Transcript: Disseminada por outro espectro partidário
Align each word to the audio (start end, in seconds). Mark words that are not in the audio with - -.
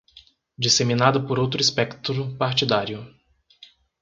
Disseminada 0.57 1.19
por 1.23 1.37
outro 1.37 1.61
espectro 1.61 2.35
partidário 2.35 3.07